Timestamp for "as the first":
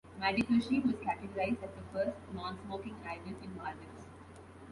1.61-2.17